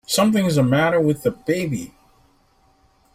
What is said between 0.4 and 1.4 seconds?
the matter with the